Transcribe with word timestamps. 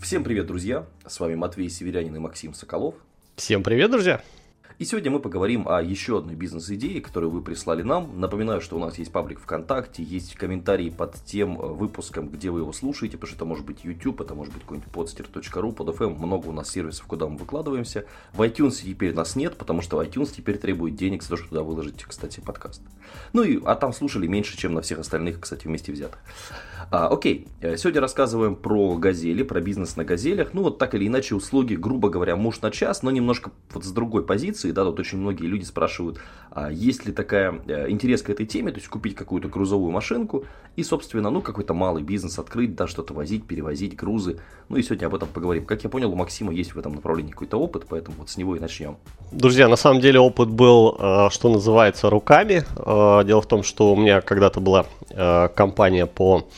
Всем 0.00 0.22
привет, 0.22 0.46
друзья! 0.46 0.86
С 1.06 1.18
вами 1.18 1.34
Матвей 1.34 1.68
Северянин 1.68 2.14
и 2.14 2.18
Максим 2.20 2.54
Соколов. 2.54 2.94
Всем 3.34 3.64
привет, 3.64 3.90
друзья! 3.90 4.22
И 4.78 4.84
сегодня 4.84 5.10
мы 5.10 5.18
поговорим 5.18 5.66
о 5.66 5.82
еще 5.82 6.18
одной 6.18 6.36
бизнес-идее, 6.36 7.00
которую 7.00 7.32
вы 7.32 7.42
прислали 7.42 7.82
нам. 7.82 8.20
Напоминаю, 8.20 8.60
что 8.60 8.76
у 8.76 8.78
нас 8.78 8.96
есть 8.96 9.10
паблик 9.10 9.40
ВКонтакте, 9.40 10.04
есть 10.04 10.36
комментарии 10.36 10.88
под 10.88 11.16
тем 11.24 11.60
э, 11.60 11.66
выпуском, 11.66 12.28
где 12.28 12.50
вы 12.50 12.60
его 12.60 12.72
слушаете, 12.72 13.16
потому 13.16 13.26
что 13.26 13.36
это 13.38 13.44
может 13.44 13.66
быть 13.66 13.82
YouTube, 13.82 14.20
это 14.20 14.36
может 14.36 14.54
быть 14.54 14.62
какой-нибудь 14.62 14.92
podster.ru, 14.92 15.72
под 15.72 15.88
FM, 15.88 16.16
много 16.24 16.46
у 16.46 16.52
нас 16.52 16.70
сервисов, 16.70 17.06
куда 17.06 17.26
мы 17.26 17.38
выкладываемся. 17.38 18.04
В 18.32 18.40
iTunes 18.42 18.80
теперь 18.84 19.12
нас 19.14 19.34
нет, 19.34 19.56
потому 19.56 19.82
что 19.82 20.00
iTunes 20.00 20.32
теперь 20.32 20.58
требует 20.58 20.94
денег 20.94 21.24
за 21.24 21.30
то, 21.30 21.36
что 21.38 21.48
туда 21.48 21.64
выложить, 21.64 22.04
кстати, 22.04 22.38
подкаст. 22.38 22.80
Ну 23.32 23.42
и, 23.42 23.60
а 23.64 23.74
там 23.74 23.92
слушали 23.92 24.28
меньше, 24.28 24.56
чем 24.56 24.74
на 24.74 24.82
всех 24.82 25.00
остальных, 25.00 25.40
кстати, 25.40 25.66
вместе 25.66 25.90
взятых. 25.90 26.20
А, 26.90 27.08
окей, 27.08 27.48
э, 27.60 27.76
сегодня 27.76 28.00
рассказываем 28.00 28.56
про 28.56 28.96
газели, 28.96 29.42
про 29.42 29.60
бизнес 29.60 29.96
на 29.96 30.04
газелях. 30.04 30.54
Ну 30.54 30.62
вот 30.62 30.78
так 30.78 30.94
или 30.94 31.06
иначе 31.06 31.34
услуги, 31.34 31.74
грубо 31.74 32.08
говоря, 32.08 32.34
муж 32.36 32.62
на 32.62 32.70
час, 32.70 33.02
но 33.02 33.10
немножко 33.10 33.50
вот 33.74 33.84
с 33.84 33.90
другой 33.90 34.24
позиции. 34.24 34.67
Да, 34.72 34.84
тут 34.84 35.00
очень 35.00 35.18
многие 35.18 35.46
люди 35.46 35.64
спрашивают, 35.64 36.18
а 36.50 36.70
есть 36.70 37.06
ли 37.06 37.12
такая 37.12 37.60
э, 37.66 37.90
интерес 37.90 38.22
к 38.22 38.30
этой 38.30 38.46
теме, 38.46 38.72
то 38.72 38.78
есть 38.78 38.88
купить 38.88 39.14
какую-то 39.14 39.48
грузовую 39.48 39.92
машинку 39.92 40.44
и, 40.76 40.82
собственно, 40.82 41.30
ну 41.30 41.42
какой-то 41.42 41.74
малый 41.74 42.02
бизнес 42.02 42.38
открыть, 42.38 42.74
да, 42.74 42.86
что-то 42.86 43.14
возить, 43.14 43.46
перевозить, 43.46 43.96
грузы. 43.96 44.40
Ну 44.68 44.76
и 44.76 44.82
сегодня 44.82 45.06
об 45.06 45.14
этом 45.14 45.28
поговорим. 45.28 45.64
Как 45.64 45.84
я 45.84 45.90
понял, 45.90 46.12
у 46.12 46.14
Максима 46.14 46.52
есть 46.52 46.74
в 46.74 46.78
этом 46.78 46.94
направлении 46.94 47.30
какой-то 47.30 47.58
опыт, 47.58 47.86
поэтому 47.88 48.16
вот 48.18 48.30
с 48.30 48.36
него 48.36 48.56
и 48.56 48.60
начнем. 48.60 48.96
Друзья, 49.30 49.68
на 49.68 49.76
самом 49.76 50.00
деле 50.00 50.20
опыт 50.20 50.48
был, 50.48 50.96
э, 50.98 51.28
что 51.30 51.48
называется, 51.52 52.10
руками. 52.10 52.64
Дело 53.24 53.42
в 53.42 53.46
том, 53.46 53.62
что 53.62 53.92
у 53.92 53.96
меня 53.96 54.20
когда-то 54.20 54.60
была 54.60 54.86
компания 55.54 56.06
по 56.06 56.48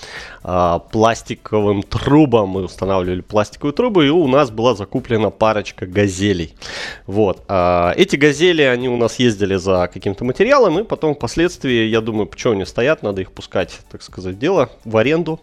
пластиковым 0.42 1.82
трубам. 1.82 2.50
Мы 2.50 2.64
устанавливали 2.64 3.20
пластиковые 3.20 3.72
трубы, 3.72 4.06
и 4.06 4.10
у 4.10 4.26
нас 4.26 4.50
была 4.50 4.74
закуплена 4.74 5.30
парочка 5.30 5.86
газелей. 5.86 6.54
Вот. 7.06 7.42
Эти 8.00 8.16
газели, 8.16 8.62
они 8.62 8.88
у 8.88 8.96
нас 8.96 9.18
ездили 9.18 9.56
за 9.56 9.90
каким-то 9.92 10.24
материалом, 10.24 10.78
и 10.78 10.84
потом 10.84 11.14
впоследствии, 11.14 11.84
я 11.84 12.00
думаю, 12.00 12.26
почему 12.26 12.54
они 12.54 12.64
стоят, 12.64 13.02
надо 13.02 13.20
их 13.20 13.30
пускать, 13.30 13.78
так 13.90 14.00
сказать, 14.00 14.38
дело 14.38 14.70
в 14.86 14.96
аренду. 14.96 15.38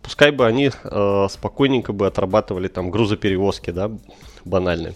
Пускай 0.00 0.30
бы 0.30 0.46
они 0.46 0.70
э, 0.70 1.26
спокойненько 1.28 1.92
бы 1.92 2.06
отрабатывали 2.06 2.68
там 2.68 2.92
грузоперевозки, 2.92 3.72
да, 3.72 3.90
банальные. 4.44 4.94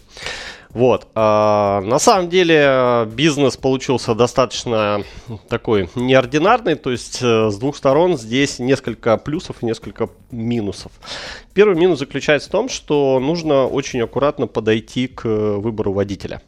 Вот. 0.75 1.07
А, 1.15 1.81
на 1.83 2.01
самом 2.01 2.29
деле 2.29 3.09
бизнес 3.13 3.57
получился 3.57 4.15
достаточно 4.15 5.03
такой 5.49 5.89
неординарный, 5.95 6.75
то 6.75 6.91
есть 6.93 7.21
э, 7.23 7.51
с 7.51 7.57
двух 7.57 7.77
сторон 7.77 8.19
здесь 8.19 8.59
несколько 8.59 9.17
плюсов 9.17 9.57
и 9.63 9.67
несколько 9.67 10.11
минусов. 10.33 10.93
Первый 11.55 11.77
минус 11.77 12.01
заключается 12.01 12.49
в 12.49 12.53
том, 12.53 12.69
что 12.69 13.21
нужно 13.21 13.67
очень 13.67 14.01
аккуратно 14.01 14.49
подойти 14.49 15.07
к 15.07 15.25
выбору 15.25 15.93
водителя. 15.93 16.41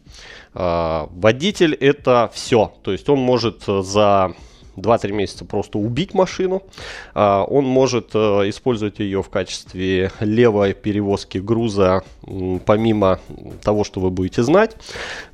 А, 0.58 1.08
водитель 1.12 1.74
это 1.74 2.30
все, 2.32 2.72
то 2.82 2.90
есть 2.90 3.08
он 3.10 3.18
может 3.18 3.64
за 3.66 4.34
2-3 4.76 5.12
месяца 5.12 5.44
просто 5.44 5.78
убить 5.78 6.14
машину. 6.14 6.62
А, 7.14 7.44
он 7.44 7.64
может 7.64 8.10
э, 8.14 8.18
использовать 8.48 8.98
ее 8.98 9.22
в 9.22 9.28
качестве 9.28 10.10
левой 10.20 10.72
перевозки 10.74 11.38
груза, 11.38 12.02
помимо 12.64 13.20
того, 13.62 13.84
что 13.84 14.00
вы 14.00 14.10
будете 14.10 14.42
знать. 14.42 14.76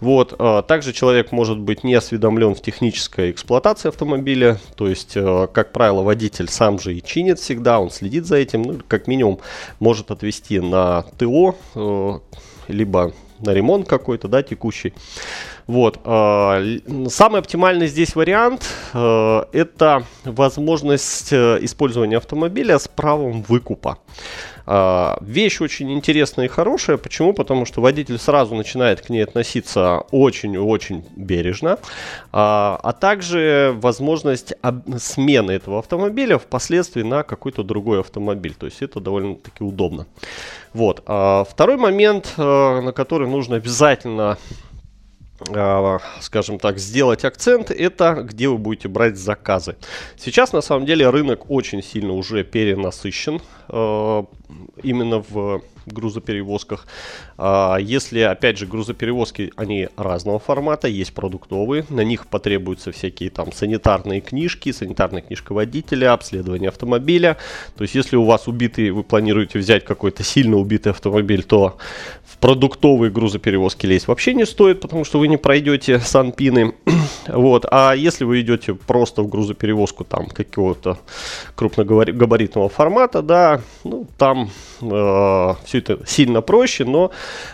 Вот. 0.00 0.36
Также 0.66 0.92
человек 0.92 1.32
может 1.32 1.58
быть 1.58 1.84
не 1.84 1.94
осведомлен 1.94 2.54
в 2.54 2.62
технической 2.62 3.30
эксплуатации 3.30 3.88
автомобиля. 3.88 4.58
То 4.76 4.88
есть, 4.88 5.16
э, 5.16 5.48
как 5.52 5.72
правило, 5.72 6.02
водитель 6.02 6.48
сам 6.48 6.78
же 6.78 6.94
и 6.94 7.02
чинит 7.02 7.38
всегда, 7.38 7.80
он 7.80 7.90
следит 7.90 8.26
за 8.26 8.36
этим. 8.36 8.62
Ну, 8.62 8.78
как 8.86 9.06
минимум, 9.06 9.38
может 9.78 10.10
отвести 10.10 10.60
на 10.60 11.02
ТО, 11.18 11.56
э, 11.74 12.18
либо 12.68 13.12
на 13.42 13.50
ремонт 13.50 13.88
какой-то, 13.88 14.28
да, 14.28 14.42
текущий. 14.42 14.94
Вот. 15.66 16.00
А, 16.04 16.62
самый 17.08 17.40
оптимальный 17.40 17.86
здесь 17.86 18.14
вариант 18.14 18.66
э, 18.92 19.44
это 19.52 20.04
возможность 20.24 21.32
э, 21.32 21.58
использования 21.60 22.16
автомобиля 22.16 22.78
с 22.78 22.88
правом 22.88 23.42
выкупа. 23.42 23.98
А, 24.66 25.18
вещь 25.20 25.60
очень 25.60 25.92
интересная 25.92 26.46
и 26.46 26.48
хорошая. 26.48 26.96
Почему? 26.96 27.32
Потому 27.32 27.66
что 27.66 27.80
водитель 27.80 28.18
сразу 28.18 28.54
начинает 28.54 29.00
к 29.00 29.10
ней 29.10 29.24
относиться 29.24 29.98
очень-очень 30.10 31.04
бережно. 31.16 31.78
А, 32.32 32.78
а 32.82 32.92
также 32.92 33.74
возможность 33.76 34.54
смены 34.98 35.52
этого 35.52 35.78
автомобиля 35.78 36.38
впоследствии 36.38 37.02
на 37.02 37.22
какой-то 37.22 37.62
другой 37.62 38.00
автомобиль. 38.00 38.54
То 38.54 38.66
есть 38.66 38.82
это 38.82 39.00
довольно-таки 39.00 39.64
удобно. 39.64 40.06
Вот. 40.72 41.00
Второй 41.02 41.76
момент, 41.76 42.32
э, 42.38 42.80
на 42.80 42.92
который 42.92 43.28
нужно 43.28 43.56
обязательно 43.56 44.22
а, 44.22 44.38
скажем 46.20 46.58
так, 46.58 46.78
сделать 46.78 47.24
акцент, 47.24 47.70
это 47.70 48.14
где 48.22 48.48
вы 48.48 48.58
будете 48.58 48.88
брать 48.88 49.16
заказы. 49.16 49.76
Сейчас, 50.16 50.52
на 50.52 50.60
самом 50.60 50.86
деле, 50.86 51.08
рынок 51.10 51.50
очень 51.50 51.82
сильно 51.82 52.12
уже 52.12 52.44
перенасыщен 52.44 53.40
э, 53.68 54.24
именно 54.82 55.24
в 55.28 55.62
грузоперевозках. 55.86 56.86
А, 57.38 57.76
если, 57.76 58.20
опять 58.20 58.58
же, 58.58 58.66
грузоперевозки, 58.66 59.52
они 59.56 59.88
разного 59.96 60.38
формата, 60.38 60.88
есть 60.88 61.14
продуктовые, 61.14 61.84
на 61.88 62.02
них 62.02 62.26
потребуются 62.26 62.92
всякие 62.92 63.30
там 63.30 63.52
санитарные 63.52 64.20
книжки, 64.20 64.72
санитарная 64.72 65.22
книжка 65.22 65.52
водителя, 65.52 66.12
обследование 66.12 66.68
автомобиля. 66.68 67.36
То 67.76 67.82
есть, 67.82 67.94
если 67.94 68.16
у 68.16 68.24
вас 68.24 68.48
убитый, 68.48 68.90
вы 68.90 69.02
планируете 69.02 69.58
взять 69.58 69.84
какой-то 69.84 70.22
сильно 70.22 70.56
убитый 70.56 70.92
автомобиль, 70.92 71.42
то 71.42 71.76
в 72.24 72.38
продуктовые 72.38 73.10
грузоперевозки 73.10 73.86
лезть 73.86 74.08
вообще 74.08 74.34
не 74.34 74.46
стоит, 74.46 74.80
потому 74.80 75.04
что 75.04 75.18
вы 75.18 75.28
не 75.28 75.36
пройдете 75.36 75.98
санпины. 75.98 76.74
вот. 77.28 77.66
А 77.70 77.92
если 77.92 78.24
вы 78.24 78.40
идете 78.40 78.74
просто 78.74 79.22
в 79.22 79.28
грузоперевозку 79.28 80.04
там 80.04 80.26
какого-то 80.26 80.98
крупногабаритного 81.54 82.68
формата, 82.68 83.22
да, 83.22 83.60
ну, 83.84 84.06
там 84.18 84.50
э, 84.80 85.54
все 85.72 85.78
это 85.78 86.00
сильно 86.06 86.42
проще, 86.42 86.84
но 86.84 87.10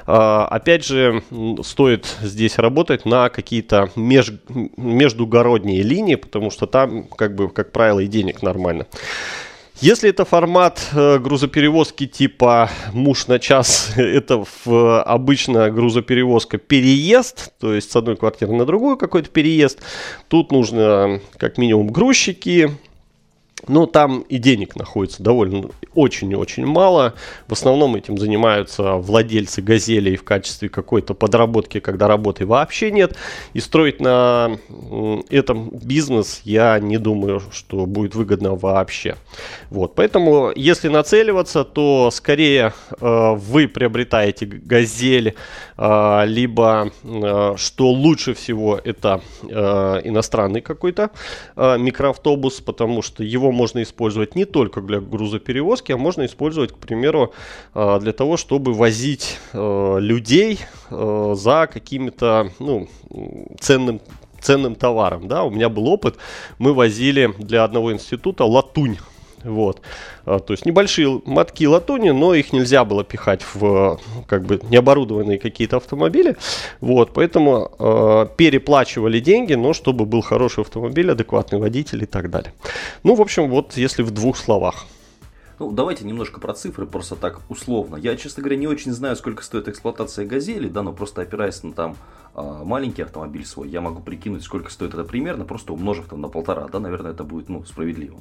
а, 0.06 0.46
опять 0.46 0.84
же 0.84 1.22
стоит 1.62 2.16
здесь 2.20 2.58
работать 2.58 3.04
на 3.04 3.28
какие-то 3.28 3.90
меж, 3.94 4.32
междугородние 4.76 5.82
линии, 5.82 6.16
потому 6.16 6.50
что 6.50 6.66
там, 6.66 7.04
как 7.04 7.36
бы, 7.36 7.48
как 7.48 7.70
правило, 7.70 8.00
и 8.00 8.08
денег 8.08 8.42
нормально. 8.42 8.86
Если 9.80 10.10
это 10.10 10.24
формат 10.24 10.88
э, 10.92 11.20
грузоперевозки 11.20 12.08
типа 12.08 12.68
муж 12.92 13.28
на 13.28 13.38
час, 13.38 13.92
это 13.96 14.44
в, 14.64 15.02
обычно 15.02 15.70
грузоперевозка 15.70 16.58
переезд, 16.58 17.52
то 17.60 17.72
есть 17.72 17.92
с 17.92 17.94
одной 17.94 18.16
квартиры 18.16 18.52
на 18.52 18.64
другую 18.64 18.96
какой-то 18.96 19.30
переезд. 19.30 19.78
Тут 20.26 20.50
нужно 20.50 21.20
как 21.36 21.58
минимум 21.58 21.86
грузчики, 21.92 22.76
но 23.66 23.86
там 23.86 24.20
и 24.20 24.38
денег 24.38 24.76
находится 24.76 25.22
довольно 25.22 25.70
очень 25.94 26.30
и 26.30 26.36
очень 26.36 26.64
мало. 26.64 27.14
В 27.48 27.52
основном 27.52 27.96
этим 27.96 28.18
занимаются 28.18 28.94
владельцы 28.94 29.62
газелей 29.62 30.16
в 30.16 30.22
качестве 30.22 30.68
какой-то 30.68 31.14
подработки, 31.14 31.80
когда 31.80 32.06
работы 32.06 32.46
вообще 32.46 32.90
нет. 32.90 33.16
И 33.54 33.60
строить 33.60 34.00
на 34.00 34.58
этом 35.30 35.70
бизнес 35.70 36.42
я 36.44 36.78
не 36.78 36.98
думаю, 36.98 37.42
что 37.50 37.86
будет 37.86 38.14
выгодно 38.14 38.54
вообще. 38.54 39.16
Вот, 39.70 39.94
поэтому, 39.94 40.52
если 40.54 40.88
нацеливаться, 40.88 41.64
то 41.64 42.10
скорее 42.12 42.72
э, 43.00 43.34
вы 43.34 43.66
приобретаете 43.66 44.46
газель, 44.46 45.34
либо, 45.78 46.90
э, 47.04 47.54
что 47.56 47.90
лучше 47.90 48.34
всего, 48.34 48.80
это 48.82 49.20
э, 49.42 50.00
иностранный 50.04 50.60
какой-то 50.60 51.10
микроавтобус, 51.56 52.60
потому 52.60 53.02
что 53.02 53.22
его 53.22 53.52
можно 53.52 53.82
использовать 53.82 54.34
не 54.34 54.44
только 54.44 54.80
для 54.80 55.00
грузоперевозки, 55.00 55.92
а 55.92 55.96
можно 55.96 56.26
использовать, 56.26 56.72
к 56.72 56.78
примеру, 56.78 57.32
а, 57.74 57.98
для 58.00 58.12
того, 58.12 58.36
чтобы 58.36 58.72
возить 58.72 59.38
а, 59.52 59.98
людей 59.98 60.60
а, 60.90 61.34
за 61.34 61.68
какими-то 61.72 62.50
ну, 62.58 62.88
ценным 63.60 64.00
ценным 64.40 64.76
товаром. 64.76 65.26
Да? 65.26 65.42
У 65.42 65.50
меня 65.50 65.68
был 65.68 65.88
опыт, 65.88 66.16
мы 66.58 66.72
возили 66.72 67.34
для 67.38 67.64
одного 67.64 67.92
института 67.92 68.44
латунь 68.44 68.98
вот. 69.48 69.80
А, 70.24 70.38
то 70.38 70.52
есть 70.52 70.66
небольшие 70.66 71.20
мотки 71.24 71.66
латуни, 71.66 72.10
но 72.10 72.34
их 72.34 72.52
нельзя 72.52 72.84
было 72.84 73.04
пихать 73.04 73.42
в 73.54 73.98
как 74.26 74.44
бы 74.44 74.60
необорудованные 74.70 75.38
какие-то 75.38 75.76
автомобили. 75.76 76.36
Вот. 76.80 77.12
Поэтому 77.12 77.70
э, 77.78 78.26
переплачивали 78.36 79.20
деньги, 79.20 79.54
но 79.54 79.72
чтобы 79.72 80.04
был 80.04 80.22
хороший 80.22 80.60
автомобиль, 80.60 81.10
адекватный 81.10 81.58
водитель 81.58 82.02
и 82.02 82.06
так 82.06 82.30
далее. 82.30 82.52
Ну, 83.02 83.14
в 83.14 83.20
общем, 83.20 83.50
вот 83.50 83.76
если 83.76 84.02
в 84.02 84.10
двух 84.10 84.36
словах. 84.36 84.86
Ну, 85.58 85.72
давайте 85.72 86.04
немножко 86.04 86.38
про 86.38 86.54
цифры, 86.54 86.86
просто 86.86 87.16
так 87.16 87.40
условно. 87.48 87.96
Я, 87.96 88.16
честно 88.16 88.42
говоря, 88.42 88.56
не 88.56 88.68
очень 88.68 88.92
знаю, 88.92 89.16
сколько 89.16 89.42
стоит 89.42 89.66
эксплуатация 89.66 90.24
газели, 90.24 90.68
да, 90.68 90.82
но 90.82 90.92
просто 90.92 91.22
опираясь 91.22 91.64
на 91.64 91.72
там 91.72 91.96
а, 92.34 92.62
маленький 92.62 93.02
автомобиль 93.02 93.44
свой, 93.44 93.68
я 93.68 93.80
могу 93.80 94.00
прикинуть, 94.00 94.44
сколько 94.44 94.70
стоит 94.70 94.94
это 94.94 95.02
примерно, 95.02 95.44
просто 95.44 95.72
умножив 95.72 96.06
там 96.06 96.20
на 96.20 96.28
полтора, 96.28 96.68
да, 96.68 96.78
наверное, 96.78 97.10
это 97.10 97.24
будет, 97.24 97.48
ну, 97.48 97.64
справедливо. 97.64 98.20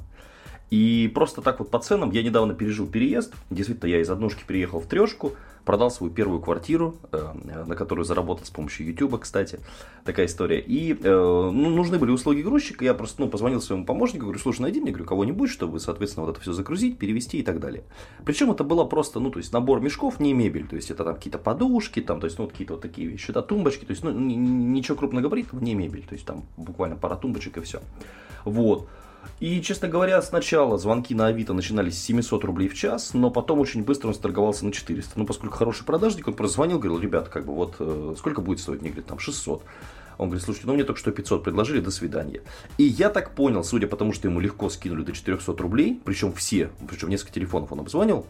И 0.70 1.10
просто 1.14 1.40
так 1.40 1.60
вот 1.60 1.70
по 1.70 1.78
ценам 1.78 2.10
я 2.10 2.22
недавно 2.22 2.54
пережил 2.54 2.86
переезд. 2.86 3.34
Действительно, 3.50 3.88
я 3.88 4.00
из 4.00 4.10
однушки 4.10 4.44
переехал 4.46 4.80
в 4.80 4.86
трешку 4.86 5.32
продал 5.68 5.90
свою 5.90 6.10
первую 6.10 6.40
квартиру, 6.40 6.96
э, 7.12 7.22
на 7.66 7.76
которую 7.76 8.06
заработал 8.06 8.46
с 8.46 8.48
помощью 8.48 8.86
YouTube, 8.86 9.20
кстати, 9.20 9.60
такая 10.02 10.24
история. 10.24 10.60
И 10.60 10.94
э, 10.94 10.96
ну, 11.04 11.68
нужны 11.68 11.98
были 11.98 12.10
услуги 12.10 12.40
грузчика, 12.40 12.86
я 12.86 12.94
просто 12.94 13.20
ну, 13.20 13.28
позвонил 13.28 13.60
своему 13.60 13.84
помощнику, 13.84 14.24
говорю, 14.24 14.38
слушай, 14.38 14.62
найди 14.62 14.80
мне 14.80 14.92
говорю, 14.92 15.04
кого-нибудь, 15.04 15.50
чтобы, 15.50 15.78
соответственно, 15.78 16.24
вот 16.24 16.32
это 16.32 16.40
все 16.40 16.54
загрузить, 16.54 16.96
перевести 16.96 17.40
и 17.40 17.42
так 17.42 17.60
далее. 17.60 17.84
Причем 18.24 18.50
это 18.50 18.64
было 18.64 18.86
просто, 18.86 19.20
ну, 19.20 19.30
то 19.30 19.40
есть 19.40 19.52
набор 19.52 19.82
мешков, 19.82 20.20
не 20.20 20.32
мебель, 20.32 20.66
то 20.66 20.74
есть 20.74 20.90
это 20.90 21.04
там 21.04 21.16
какие-то 21.16 21.38
подушки, 21.38 22.00
там, 22.00 22.18
то 22.18 22.24
есть, 22.24 22.38
ну, 22.38 22.44
вот 22.44 22.52
какие-то 22.52 22.72
вот 22.72 22.80
такие 22.80 23.06
вещи, 23.06 23.30
да, 23.30 23.42
тумбочки, 23.42 23.84
то 23.84 23.90
есть, 23.90 24.02
ну, 24.02 24.10
ничего 24.10 24.96
крупногабаритного, 24.96 25.62
не 25.62 25.74
мебель, 25.74 26.06
то 26.08 26.14
есть 26.14 26.24
там 26.24 26.46
буквально 26.56 26.96
пара 26.96 27.16
тумбочек 27.16 27.58
и 27.58 27.60
все. 27.60 27.82
Вот. 28.46 28.88
И, 29.40 29.62
честно 29.62 29.88
говоря, 29.88 30.20
сначала 30.20 30.78
звонки 30.78 31.14
на 31.14 31.28
Авито 31.28 31.52
начинались 31.52 31.96
с 31.96 32.02
700 32.02 32.44
рублей 32.44 32.68
в 32.68 32.74
час, 32.74 33.14
но 33.14 33.30
потом 33.30 33.60
очень 33.60 33.84
быстро 33.84 34.08
он 34.08 34.14
сторговался 34.14 34.64
на 34.64 34.72
400. 34.72 35.18
Ну, 35.18 35.26
поскольку 35.26 35.56
хороший 35.56 35.84
продажник, 35.84 36.26
он 36.26 36.34
просто 36.34 36.56
звонил, 36.56 36.78
говорил, 36.78 37.00
ребят, 37.00 37.28
как 37.28 37.46
бы 37.46 37.54
вот, 37.54 37.76
э, 37.78 38.14
сколько 38.18 38.40
будет 38.40 38.58
стоить? 38.58 38.80
Мне 38.80 38.90
говорит, 38.90 39.06
там, 39.06 39.20
600. 39.20 39.62
Он 40.18 40.28
говорит, 40.28 40.44
слушайте, 40.44 40.66
ну 40.66 40.74
мне 40.74 40.82
только 40.82 40.98
что 40.98 41.12
500 41.12 41.44
предложили, 41.44 41.80
до 41.80 41.92
свидания. 41.92 42.42
И 42.76 42.82
я 42.82 43.08
так 43.08 43.36
понял, 43.36 43.62
судя 43.62 43.86
по 43.86 43.96
тому, 43.96 44.12
что 44.12 44.26
ему 44.26 44.40
легко 44.40 44.68
скинули 44.68 45.04
до 45.04 45.12
400 45.12 45.52
рублей, 45.62 46.00
причем 46.04 46.32
все, 46.32 46.70
причем 46.88 47.08
несколько 47.08 47.32
телефонов 47.32 47.70
он 47.70 47.80
обзвонил, 47.80 48.26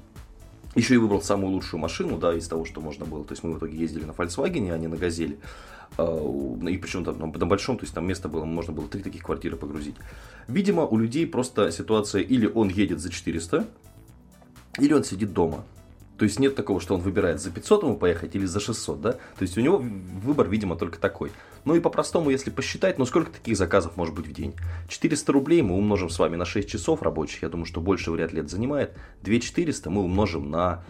еще 0.75 0.95
и 0.95 0.99
выбрал 0.99 1.23
самую 1.23 1.53
лучшую 1.53 1.81
машину, 1.81 2.19
да, 2.19 2.35
из 2.35 2.47
того, 2.47 2.67
что 2.67 2.83
можно 2.83 3.07
было. 3.07 3.25
То 3.25 3.33
есть 3.33 3.43
мы 3.43 3.55
в 3.55 3.59
итоге 3.59 3.79
ездили 3.79 4.05
на 4.05 4.13
Volkswagen, 4.13 4.71
а 4.71 4.79
не 4.79 4.87
на 4.87 4.97
Газели. 4.97 5.39
А, 5.97 6.59
и 6.69 6.77
причем 6.77 7.05
там 7.05 7.19
на 7.19 7.47
большом, 7.47 7.79
то 7.79 7.85
есть 7.85 7.95
там 7.95 8.07
место 8.07 8.29
было, 8.29 8.45
можно 8.45 8.73
было 8.73 8.89
три 8.89 9.03
таких 9.03 9.23
квартиры 9.23 9.57
погрузить. 9.57 9.97
Видимо, 10.47 10.87
у 10.87 10.97
людей 10.99 11.27
просто 11.27 11.71
ситуация, 11.71 12.23
или 12.23 12.47
он 12.47 12.69
едет 12.69 13.01
за 13.01 13.11
400, 13.11 13.67
или 14.79 14.93
он 14.93 15.05
сидит 15.05 15.33
дома. 15.33 15.65
То 16.19 16.25
есть 16.25 16.41
нет 16.41 16.57
такого, 16.57 16.81
что 16.81 16.97
он 16.97 17.01
выбирает 17.01 17.41
за 17.41 17.51
500 17.51 17.85
ему 17.85 17.97
поехать 17.97 18.35
или 18.35 18.45
за 18.45 18.59
600, 18.59 19.01
да? 19.01 19.13
То 19.13 19.43
есть 19.43 19.57
у 19.57 19.61
него 19.61 19.79
выбор, 19.79 20.49
видимо, 20.49 20.75
только 20.75 20.99
такой. 20.99 21.31
Ну 21.65 21.77
и 21.77 21.81
по-простому, 21.81 22.31
если 22.31 22.51
посчитать, 22.51 22.99
ну 22.99 23.07
сколько 23.07 23.31
таких 23.31 23.57
заказов 23.57 23.97
может 23.97 24.17
быть 24.17 24.27
в 24.27 24.33
день? 24.33 24.55
400 24.89 25.33
рублей 25.33 25.63
мы 25.63 25.77
умножим 25.77 26.11
с 26.11 26.19
вами 26.19 26.35
на 26.35 26.45
6 26.45 26.69
часов 26.69 27.03
рабочих, 27.03 27.43
я 27.43 27.49
думаю, 27.49 27.67
что 27.67 27.81
больше 27.81 28.11
вряд 28.11 28.33
ли 28.33 28.41
это 28.41 28.49
занимает. 28.49 28.97
2400 29.23 29.91
мы 29.91 30.03
умножим 30.03 30.51
на 30.51 30.83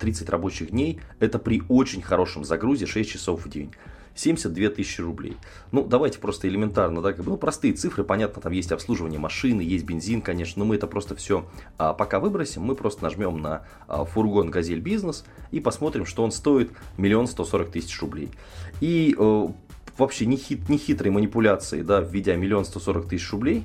30 0.00 0.28
а, 0.28 0.32
рабочих 0.32 0.70
дней, 0.70 1.00
это 1.18 1.38
при 1.38 1.62
очень 1.68 2.02
хорошем 2.02 2.44
загрузе 2.44 2.84
6 2.84 3.10
часов 3.10 3.46
в 3.46 3.48
день. 3.48 3.72
72 4.14 4.70
тысячи 4.70 5.00
рублей. 5.00 5.36
Ну, 5.72 5.84
давайте 5.84 6.18
просто 6.18 6.48
элементарно, 6.48 7.02
да, 7.02 7.12
как 7.12 7.24
бы, 7.24 7.32
ну, 7.32 7.36
простые 7.36 7.74
цифры, 7.74 8.04
понятно, 8.04 8.40
там 8.40 8.52
есть 8.52 8.72
обслуживание 8.72 9.18
машины, 9.18 9.60
есть 9.60 9.84
бензин, 9.84 10.20
конечно, 10.20 10.60
но 10.60 10.66
мы 10.66 10.76
это 10.76 10.86
просто 10.86 11.16
все 11.16 11.46
а, 11.78 11.92
пока 11.94 12.20
выбросим, 12.20 12.62
мы 12.62 12.76
просто 12.76 13.02
нажмем 13.02 13.38
на 13.38 13.66
а, 13.88 14.04
фургон 14.04 14.50
Газель 14.50 14.80
Бизнес 14.80 15.24
и 15.50 15.60
посмотрим, 15.60 16.06
что 16.06 16.22
он 16.22 16.30
стоит 16.30 16.70
миллион 16.96 17.26
сто 17.26 17.44
сорок 17.44 17.70
тысяч 17.70 18.00
рублей. 18.00 18.30
И 18.80 19.14
э, 19.18 19.48
вообще 19.98 20.26
не, 20.26 20.36
хит, 20.36 20.68
не 20.68 20.78
хитрой 20.78 21.10
манипуляции, 21.10 21.82
да, 21.82 22.00
введя 22.00 22.36
миллион 22.36 22.64
сто 22.64 22.80
сорок 22.80 23.08
тысяч 23.08 23.30
рублей, 23.32 23.64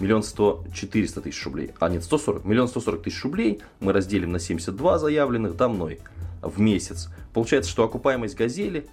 миллион 0.00 0.22
сто 0.22 0.64
четыреста 0.74 1.20
тысяч 1.20 1.44
рублей, 1.44 1.72
а 1.78 1.88
нет, 1.88 2.04
140, 2.04 2.44
миллион 2.44 2.68
сто 2.68 2.80
сорок 2.80 3.02
тысяч 3.02 3.22
рублей 3.22 3.60
мы 3.80 3.92
разделим 3.92 4.32
на 4.32 4.40
72 4.40 4.98
заявленных, 4.98 5.56
да, 5.56 5.68
мной 5.68 6.00
в 6.42 6.60
месяц. 6.60 7.08
Получается, 7.32 7.70
что 7.70 7.84
окупаемость 7.84 8.36
«Газели» 8.36 8.86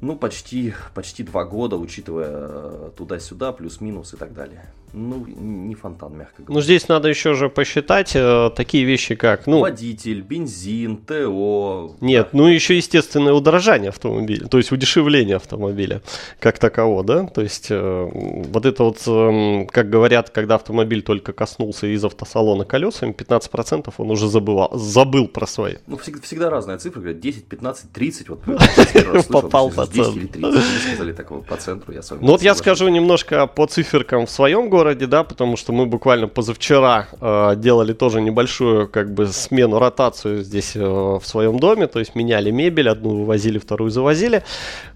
ну, 0.00 0.16
почти, 0.16 0.74
почти 0.94 1.22
два 1.22 1.44
года, 1.44 1.76
учитывая 1.76 2.30
э, 2.30 2.90
туда-сюда, 2.96 3.52
плюс-минус 3.52 4.14
и 4.14 4.16
так 4.16 4.32
далее 4.32 4.72
ну, 4.92 5.24
не 5.26 5.74
фонтан, 5.74 6.16
мягко 6.16 6.42
говоря. 6.42 6.54
Ну, 6.54 6.60
здесь 6.60 6.88
надо 6.88 7.08
еще 7.08 7.34
же 7.34 7.48
посчитать 7.48 8.12
э, 8.14 8.50
такие 8.54 8.84
вещи, 8.84 9.14
как... 9.14 9.46
Ну, 9.46 9.60
Водитель, 9.60 10.20
бензин, 10.22 10.96
ТО... 10.96 11.96
Нет, 12.00 12.30
ну 12.32 12.46
еще 12.46 12.76
естественное 12.76 13.32
удорожание 13.32 13.90
автомобиля, 13.90 14.48
то 14.48 14.58
есть 14.58 14.72
удешевление 14.72 15.36
автомобиля 15.36 16.02
как 16.38 16.58
таково, 16.58 17.04
да? 17.04 17.26
То 17.26 17.42
есть 17.42 17.68
э, 17.70 18.08
вот 18.12 18.66
это 18.66 18.84
вот, 18.84 19.02
э, 19.06 19.66
как 19.70 19.90
говорят, 19.90 20.30
когда 20.30 20.56
автомобиль 20.56 21.02
только 21.02 21.32
коснулся 21.32 21.86
из 21.86 22.04
автосалона 22.04 22.64
колесами, 22.64 23.12
15% 23.12 23.92
он 23.96 24.10
уже 24.10 24.28
забывал, 24.28 24.70
забыл 24.74 25.28
про 25.28 25.46
свои. 25.46 25.76
Ну, 25.86 25.96
всегда, 25.96 26.22
всегда 26.22 26.50
разная 26.50 26.78
цифра, 26.78 27.00
говорят, 27.00 27.20
10, 27.20 27.46
15, 27.46 27.92
30, 27.92 28.28
вот 28.28 28.40
попал 29.28 29.70
по 29.70 29.86
центру. 29.86 30.12
10 30.12 30.16
или 30.16 30.26
30, 30.26 30.62
сказали 30.82 31.12
такого 31.12 31.40
по 31.42 31.56
центру, 31.56 31.92
я 31.92 32.02
с 32.02 32.10
вами 32.10 32.20
Ну 32.22 32.32
вот 32.32 32.42
я 32.42 32.54
скажу 32.54 32.88
немножко 32.88 33.46
по 33.46 33.66
циферкам 33.66 34.26
в 34.26 34.30
своем 34.30 34.68
городе, 34.68 34.79
городе, 34.80 35.06
да, 35.06 35.24
потому 35.24 35.56
что 35.56 35.72
мы 35.72 35.84
буквально 35.84 36.26
позавчера 36.26 37.06
э, 37.20 37.54
делали 37.56 37.92
тоже 37.92 38.22
небольшую 38.22 38.88
как 38.88 39.12
бы 39.12 39.26
смену, 39.26 39.78
ротацию 39.78 40.42
здесь 40.42 40.72
э, 40.74 40.80
в 40.80 41.22
своем 41.22 41.58
доме, 41.58 41.86
то 41.86 41.98
есть 41.98 42.14
меняли 42.14 42.50
мебель, 42.50 42.88
одну 42.88 43.10
вывозили, 43.10 43.58
вторую 43.58 43.90
завозили. 43.90 44.42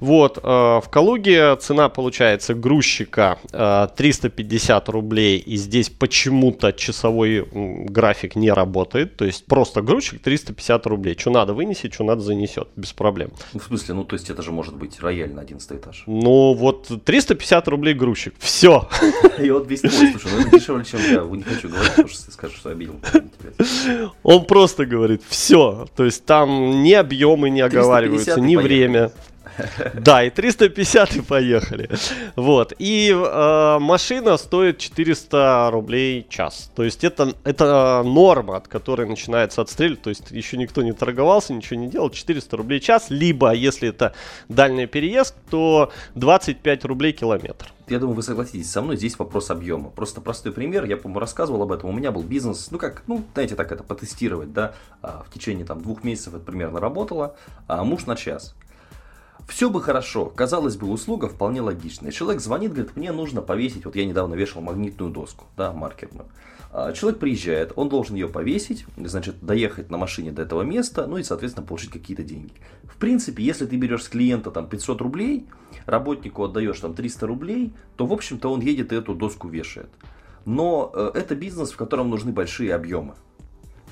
Вот, 0.00 0.38
э, 0.38 0.40
в 0.42 0.84
Калуге 0.90 1.56
цена 1.56 1.90
получается 1.90 2.54
грузчика 2.54 3.38
э, 3.52 3.88
350 3.94 4.88
рублей, 4.88 5.38
и 5.38 5.56
здесь 5.56 5.90
почему-то 5.90 6.72
часовой 6.72 7.46
график 7.52 8.36
не 8.36 8.50
работает, 8.50 9.16
то 9.16 9.26
есть 9.26 9.44
просто 9.44 9.82
грузчик 9.82 10.22
350 10.22 10.86
рублей, 10.86 11.14
что 11.18 11.30
надо 11.30 11.52
вынеси, 11.52 11.90
что 11.92 12.04
надо 12.04 12.22
занесет, 12.22 12.68
без 12.76 12.94
проблем. 12.94 13.32
Ну, 13.52 13.60
в 13.60 13.64
смысле, 13.64 13.94
ну 13.94 14.04
то 14.04 14.16
есть 14.16 14.30
это 14.30 14.42
же 14.42 14.50
может 14.50 14.74
быть 14.76 15.00
рояль 15.00 15.34
на 15.34 15.42
11 15.42 15.72
этаж. 15.72 16.04
Ну 16.06 16.54
вот 16.54 17.04
350 17.04 17.68
рублей 17.68 17.92
грузчик, 17.92 18.32
все. 18.38 18.88
И 19.38 19.50
он 19.50 19.64
200 19.82 20.10
слушай, 20.12 20.30
ну 20.32 20.40
это 20.40 20.58
дешевле, 20.58 20.84
чем 20.84 21.00
я. 21.00 21.20
Не 21.36 21.42
хочу 21.42 21.68
говорить, 21.68 21.90
потому 21.90 22.08
что 22.08 22.26
ты 22.26 22.32
скажешь, 22.32 22.56
что 22.56 22.70
обидел. 22.70 23.00
Он 24.22 24.44
просто 24.44 24.86
говорит, 24.86 25.22
все. 25.28 25.86
То 25.96 26.04
есть 26.04 26.24
там 26.24 26.82
ни 26.82 26.92
объемы 26.92 27.50
не 27.50 27.60
оговариваются, 27.60 28.40
ни 28.40 28.56
время. 28.56 29.12
Да, 29.94 30.24
и 30.24 30.30
350 30.30 31.16
и 31.16 31.20
поехали. 31.20 31.88
Вот. 32.36 32.72
И 32.78 33.10
э, 33.10 33.78
машина 33.80 34.36
стоит 34.36 34.78
400 34.78 35.70
рублей 35.72 36.26
час. 36.28 36.70
То 36.74 36.82
есть 36.82 37.04
это, 37.04 37.34
это 37.44 38.02
норма, 38.04 38.56
от 38.56 38.68
которой 38.68 39.08
начинается 39.08 39.62
отстрел. 39.62 39.96
То 39.96 40.10
есть 40.10 40.30
еще 40.30 40.56
никто 40.56 40.82
не 40.82 40.92
торговался, 40.92 41.52
ничего 41.52 41.80
не 41.80 41.88
делал. 41.88 42.10
400 42.10 42.56
рублей 42.56 42.80
час. 42.80 43.06
Либо, 43.10 43.52
если 43.52 43.88
это 43.88 44.14
дальний 44.48 44.86
переезд, 44.86 45.34
то 45.50 45.92
25 46.14 46.84
рублей 46.84 47.12
километр. 47.12 47.74
Я 47.86 47.98
думаю, 47.98 48.16
вы 48.16 48.22
согласитесь 48.22 48.70
со 48.70 48.80
мной, 48.80 48.96
здесь 48.96 49.18
вопрос 49.18 49.50
объема. 49.50 49.90
Просто 49.90 50.22
простой 50.22 50.52
пример, 50.52 50.84
я, 50.84 50.96
по-моему, 50.96 51.20
рассказывал 51.20 51.62
об 51.62 51.72
этом. 51.72 51.90
У 51.90 51.92
меня 51.92 52.12
был 52.12 52.22
бизнес, 52.22 52.70
ну 52.70 52.78
как, 52.78 53.02
ну, 53.06 53.22
знаете, 53.34 53.56
так 53.56 53.70
это 53.72 53.82
потестировать, 53.82 54.54
да, 54.54 54.74
а, 55.02 55.22
в 55.28 55.32
течение 55.32 55.66
там 55.66 55.82
двух 55.82 56.02
месяцев 56.02 56.34
это 56.34 56.44
примерно 56.44 56.80
работало, 56.80 57.36
а 57.66 57.84
муж 57.84 58.06
на 58.06 58.16
час. 58.16 58.54
Все 59.48 59.68
бы 59.68 59.82
хорошо, 59.82 60.26
казалось 60.26 60.76
бы, 60.76 60.88
услуга 60.88 61.28
вполне 61.28 61.60
логичная. 61.60 62.12
Человек 62.12 62.40
звонит, 62.40 62.72
говорит, 62.72 62.96
мне 62.96 63.12
нужно 63.12 63.42
повесить, 63.42 63.84
вот 63.84 63.94
я 63.94 64.06
недавно 64.06 64.34
вешал 64.34 64.62
магнитную 64.62 65.10
доску, 65.10 65.44
да, 65.56 65.72
маркерную. 65.72 66.26
А, 66.72 66.92
человек 66.92 67.20
приезжает, 67.20 67.72
он 67.76 67.88
должен 67.88 68.16
ее 68.16 68.28
повесить, 68.28 68.86
значит, 68.96 69.36
доехать 69.42 69.90
на 69.90 69.98
машине 69.98 70.32
до 70.32 70.42
этого 70.42 70.62
места, 70.62 71.06
ну 71.06 71.18
и, 71.18 71.22
соответственно, 71.22 71.66
получить 71.66 71.90
какие-то 71.90 72.24
деньги. 72.24 72.52
В 72.82 72.96
принципе, 72.96 73.44
если 73.44 73.66
ты 73.66 73.76
берешь 73.76 74.02
с 74.02 74.08
клиента 74.08 74.50
там 74.50 74.66
500 74.66 75.00
рублей, 75.00 75.46
работнику 75.86 76.42
отдаешь 76.42 76.80
там 76.80 76.94
300 76.94 77.26
рублей, 77.26 77.72
то, 77.96 78.06
в 78.06 78.12
общем-то, 78.12 78.50
он 78.50 78.60
едет 78.60 78.92
и 78.92 78.96
эту 78.96 79.14
доску 79.14 79.48
вешает. 79.48 79.90
Но 80.46 80.90
э, 80.94 81.12
это 81.14 81.34
бизнес, 81.34 81.70
в 81.70 81.76
котором 81.76 82.10
нужны 82.10 82.32
большие 82.32 82.74
объемы. 82.74 83.14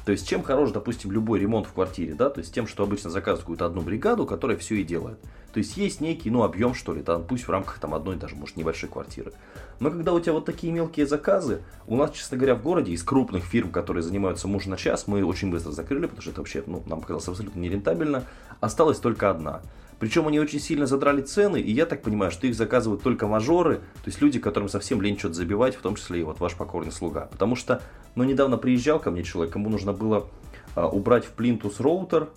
То 0.05 0.13
есть, 0.13 0.29
чем 0.29 0.43
хорош, 0.43 0.73
допустим, 0.73 1.13
любой 1.13 1.39
ремонт 1.39 1.67
в 1.67 1.73
квартире, 1.73 2.15
да, 2.15 2.29
то 2.29 2.41
есть 2.41 2.53
тем, 2.53 2.67
что 2.67 2.83
обычно 2.83 3.11
заказывают 3.11 3.43
какую-то 3.43 3.67
одну 3.67 3.83
бригаду, 3.83 4.27
которая 4.27 4.57
все 4.57 4.77
и 4.77 4.85
делает. 4.85 5.19
То 5.53 5.59
есть 5.59 5.77
есть 5.77 6.01
некий, 6.01 6.31
ну, 6.31 6.43
объем, 6.43 6.75
что 6.75 6.95
ли, 6.95 7.03
там, 7.03 7.25
пусть 7.25 7.45
в 7.45 7.51
рамках 7.51 7.79
там 7.79 7.95
одной, 7.95 8.17
даже, 8.17 8.35
может, 8.35 8.57
небольшой 8.57 8.89
квартиры. 8.89 9.33
Но 9.81 9.91
когда 9.91 10.13
у 10.13 10.21
тебя 10.21 10.33
вот 10.33 10.45
такие 10.45 10.73
мелкие 10.73 11.07
заказы, 11.07 11.63
у 11.87 11.97
нас, 11.97 12.11
честно 12.13 12.37
говоря, 12.37 12.55
в 12.55 12.63
городе 12.63 12.93
из 12.93 13.03
крупных 13.03 13.45
фирм, 13.45 13.71
которые 13.71 14.03
занимаются 14.03 14.49
муж 14.49 14.67
на 14.67 14.77
час, 14.77 15.07
мы 15.07 15.25
очень 15.25 15.51
быстро 15.51 15.71
закрыли, 15.71 16.07
потому 16.07 16.23
что 16.23 16.31
это 16.31 16.41
вообще, 16.41 16.65
ну, 16.67 16.83
нам 16.87 17.01
показалось 17.01 17.29
абсолютно 17.29 17.61
нерентабельно. 17.61 18.25
Осталась 18.61 18.99
только 18.99 19.31
одна. 19.31 19.61
Причем 20.03 20.27
они 20.27 20.41
очень 20.41 20.59
сильно 20.59 20.87
задрали 20.87 21.21
цены, 21.21 21.61
и 21.61 21.71
я 21.71 21.87
так 21.87 22.03
понимаю, 22.03 22.33
что 22.33 22.49
их 22.49 22.57
заказывают 22.57 23.05
только 23.05 23.29
мажоры, 23.29 23.77
то 23.77 24.07
есть 24.07 24.21
люди, 24.21 24.41
которым 24.41 24.69
совсем 24.69 25.01
лень 25.01 25.17
что-то 25.17 25.35
забивать, 25.35 25.77
в 25.77 25.81
том 25.81 25.95
числе 25.95 26.19
и 26.19 26.23
вот 26.25 26.41
ваш 26.41 26.57
покорный 26.57 26.91
слуга. 26.91 27.29
Потому 27.31 27.55
что, 27.55 27.81
ну, 28.15 28.25
недавно 28.25 28.59
приезжал 28.59 28.99
ко 28.99 29.11
мне 29.11 29.23
человек, 29.23 29.55
ему 29.55 29.69
нужно 29.69 29.93
было 29.93 30.29
а, 30.75 30.89
убрать 30.89 31.25
в 31.25 31.31
плинтус 31.31 31.81
роутер, 31.81 32.31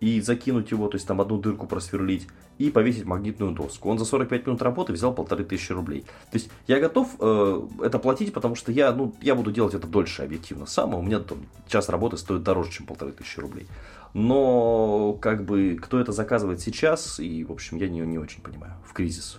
и 0.00 0.20
закинуть 0.20 0.70
его, 0.70 0.88
то 0.88 0.96
есть 0.96 1.06
там 1.06 1.20
одну 1.20 1.38
дырку 1.38 1.66
просверлить 1.66 2.26
и 2.58 2.70
повесить 2.70 3.04
магнитную 3.04 3.52
доску. 3.52 3.90
Он 3.90 3.98
за 3.98 4.04
45 4.04 4.46
минут 4.46 4.62
работы 4.62 4.92
взял 4.92 5.14
полторы 5.14 5.44
тысячи 5.44 5.72
рублей. 5.72 6.02
То 6.30 6.38
есть 6.38 6.50
я 6.66 6.80
готов 6.80 7.16
э, 7.20 7.62
это 7.82 7.98
платить, 7.98 8.32
потому 8.32 8.54
что 8.54 8.72
я, 8.72 8.92
ну, 8.92 9.14
я 9.20 9.34
буду 9.34 9.52
делать 9.52 9.74
это 9.74 9.86
дольше 9.86 10.22
объективно 10.22 10.66
сам, 10.66 10.94
а 10.94 10.98
у 10.98 11.02
меня 11.02 11.20
там 11.20 11.38
час 11.68 11.88
работы 11.90 12.16
стоит 12.16 12.42
дороже, 12.42 12.72
чем 12.72 12.86
полторы 12.86 13.12
тысячи 13.12 13.38
рублей. 13.38 13.66
Но 14.14 15.12
как 15.20 15.44
бы 15.44 15.78
кто 15.80 16.00
это 16.00 16.12
заказывает 16.12 16.60
сейчас, 16.60 17.20
и 17.20 17.44
в 17.44 17.52
общем 17.52 17.76
я 17.76 17.88
не, 17.88 18.00
не 18.00 18.18
очень 18.18 18.42
понимаю 18.42 18.74
в 18.84 18.92
кризис. 18.94 19.38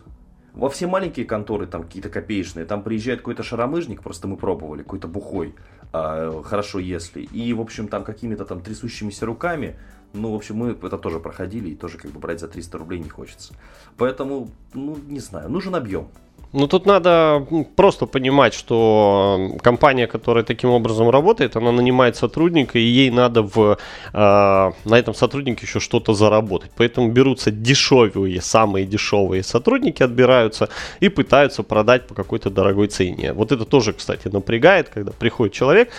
Во 0.53 0.69
все 0.69 0.85
маленькие 0.85 1.25
конторы, 1.25 1.65
там 1.65 1.83
какие-то 1.83 2.09
копеечные, 2.09 2.65
там 2.65 2.83
приезжает 2.83 3.19
какой-то 3.19 3.41
шаромыжник, 3.41 4.03
просто 4.03 4.27
мы 4.27 4.35
пробовали, 4.35 4.83
какой-то 4.83 5.07
бухой, 5.07 5.55
а, 5.93 6.41
хорошо 6.43 6.79
если. 6.79 7.21
И, 7.21 7.53
в 7.53 7.61
общем, 7.61 7.87
там 7.87 8.03
какими-то 8.03 8.45
там 8.45 8.61
трясущимися 8.61 9.25
руками, 9.25 9.75
ну, 10.13 10.31
в 10.31 10.35
общем, 10.35 10.57
мы 10.57 10.71
это 10.71 10.97
тоже 10.97 11.19
проходили, 11.19 11.69
и 11.69 11.75
тоже 11.75 11.97
как 11.97 12.11
бы 12.11 12.19
брать 12.19 12.39
за 12.39 12.47
300 12.47 12.77
рублей 12.77 12.99
не 12.99 13.09
хочется. 13.09 13.53
Поэтому, 13.97 14.49
ну, 14.73 14.97
не 15.07 15.19
знаю, 15.19 15.49
нужен 15.49 15.75
объем. 15.75 16.09
Ну, 16.53 16.67
тут 16.67 16.85
надо 16.85 17.47
просто 17.75 18.05
понимать, 18.05 18.53
что 18.53 19.51
компания, 19.63 20.07
которая 20.07 20.43
таким 20.43 20.71
образом 20.71 21.09
работает, 21.09 21.55
она 21.55 21.71
нанимает 21.71 22.17
сотрудника, 22.17 22.77
и 22.77 22.81
ей 22.81 23.09
надо 23.09 23.41
в, 23.41 23.77
э, 24.13 24.71
на 24.85 24.95
этом 24.99 25.13
сотруднике 25.13 25.65
еще 25.65 25.79
что-то 25.79 26.13
заработать. 26.13 26.71
Поэтому 26.75 27.09
берутся 27.09 27.51
дешевые, 27.51 28.41
самые 28.41 28.85
дешевые 28.85 29.43
сотрудники 29.43 30.03
отбираются 30.03 30.67
и 30.99 31.07
пытаются 31.09 31.63
продать 31.63 32.07
по 32.07 32.15
какой-то 32.15 32.49
дорогой 32.49 32.87
цене. 32.87 33.31
Вот 33.31 33.53
это 33.53 33.63
тоже, 33.63 33.93
кстати, 33.93 34.27
напрягает, 34.27 34.89
когда 34.89 35.11
приходит 35.13 35.53
человек, 35.53 35.89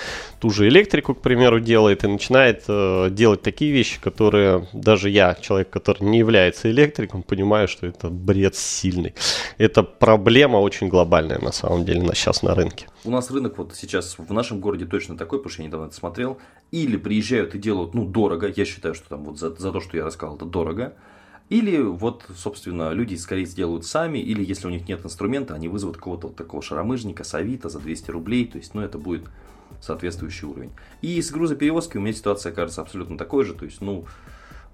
ту 0.43 0.51
же 0.51 0.67
электрику, 0.67 1.15
к 1.15 1.21
примеру, 1.21 1.61
делает 1.61 2.03
и 2.03 2.09
начинает 2.09 2.65
э, 2.67 3.11
делать 3.11 3.43
такие 3.43 3.71
вещи, 3.71 4.01
которые 4.01 4.67
даже 4.73 5.09
я, 5.09 5.37
человек, 5.41 5.71
который 5.71 6.03
не 6.03 6.19
является 6.19 6.69
электриком, 6.69 7.23
понимаю, 7.23 7.69
что 7.69 7.87
это 7.87 8.11
бред 8.11 8.57
сильный. 8.57 9.15
Это 9.57 9.85
проблема 9.85 10.57
очень 10.57 10.89
глобальная 10.89 11.39
на 11.39 11.53
самом 11.53 11.85
деле 11.85 12.03
на 12.03 12.17
сейчас 12.17 12.43
на 12.43 12.57
рынке. 12.57 12.89
У 13.05 13.11
нас 13.13 13.31
рынок 13.31 13.57
вот 13.57 13.77
сейчас 13.77 14.17
в 14.19 14.33
нашем 14.33 14.59
городе 14.59 14.85
точно 14.85 15.17
такой, 15.17 15.39
потому 15.39 15.53
что 15.53 15.63
я 15.63 15.69
недавно 15.69 15.87
это 15.87 15.95
смотрел. 15.95 16.39
Или 16.73 16.97
приезжают 16.97 17.55
и 17.55 17.59
делают, 17.61 17.95
ну, 17.95 18.05
дорого. 18.05 18.53
Я 18.57 18.65
считаю, 18.65 18.97
что 18.97 19.11
там 19.11 19.23
вот 19.23 19.39
за, 19.39 19.55
за 19.55 19.71
то, 19.71 19.81
что 19.81 19.97
я 19.97 20.05
рассказал, 20.05 20.35
это 20.35 20.45
дорого. 20.45 20.95
Или 21.51 21.81
вот, 21.81 22.25
собственно, 22.37 22.91
люди 22.91 23.15
скорее 23.15 23.47
сделают 23.47 23.87
сами, 23.87 24.19
или 24.19 24.45
если 24.45 24.67
у 24.67 24.71
них 24.71 24.89
нет 24.89 25.05
инструмента, 25.05 25.55
они 25.55 25.69
вызовут 25.69 25.99
какого-то 25.99 26.27
вот 26.29 26.37
такого 26.37 26.63
шаромыжника, 26.63 27.23
савита 27.23 27.69
за 27.69 27.79
200 27.79 28.11
рублей, 28.11 28.47
то 28.47 28.59
есть, 28.59 28.75
ну, 28.75 28.81
это 28.81 28.99
будет 28.99 29.29
соответствующий 29.83 30.49
уровень. 30.49 30.73
И 31.03 31.21
с 31.21 31.31
грузоперевозкой 31.31 32.01
у 32.01 32.05
меня 32.05 32.15
ситуация 32.15 32.53
кажется 32.53 32.81
абсолютно 32.81 33.19
такой 33.19 33.45
же, 33.45 33.53
то 33.53 33.67
есть, 33.67 33.83
ну, 33.83 34.07